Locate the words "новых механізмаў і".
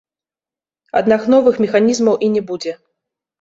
1.33-2.31